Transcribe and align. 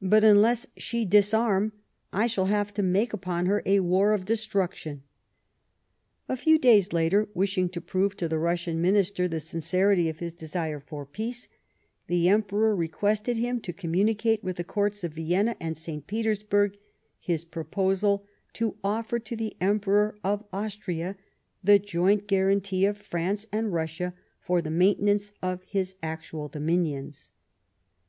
But, 0.00 0.22
unless 0.22 0.68
she 0.76 1.04
disarm, 1.04 1.72
I 2.12 2.28
shall 2.28 2.44
have 2.44 2.72
to 2.74 2.80
make 2.84 3.12
upon 3.12 3.46
her 3.46 3.60
a 3.66 3.80
war 3.80 4.12
of 4.12 4.24
destruction." 4.24 5.02
A 6.28 6.36
few 6.36 6.60
days 6.60 6.92
later, 6.92 7.28
wishing 7.34 7.68
to 7.70 7.80
prove 7.80 8.16
to 8.18 8.28
the 8.28 8.38
Russian 8.38 8.80
]\Iinister 8.80 9.28
the 9.28 9.40
sincerity 9.40 10.08
of 10.08 10.20
his 10.20 10.32
desire 10.32 10.78
for 10.78 11.04
peace,, 11.04 11.48
the 12.06 12.28
Emperor 12.28 12.76
requested 12.76 13.36
him 13.36 13.60
to 13.62 13.72
communicate 13.72 14.44
with 14.44 14.58
the 14.58 14.62
Courts 14.62 15.02
of 15.02 15.14
Vienna 15.14 15.56
and 15.58 15.76
St. 15.76 16.06
Petersburg 16.06 16.76
his 17.18 17.44
proposal 17.44 18.24
to 18.52 18.76
offer 18.84 19.18
to 19.18 19.34
the 19.34 19.56
Emperor 19.60 20.16
of 20.22 20.44
Austria 20.52 21.16
the 21.64 21.80
joint 21.80 22.28
guarantee 22.28 22.84
of 22.86 22.96
France 22.96 23.44
and 23.50 23.72
Russia 23.72 24.14
for 24.40 24.62
the 24.62 24.70
maintenance 24.70 25.32
of 25.42 25.64
his 25.64 25.96
actual 26.00 26.46
dominions. 26.46 27.32